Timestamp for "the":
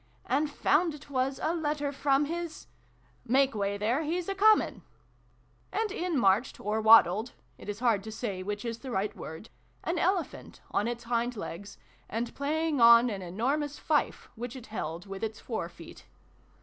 8.79-8.89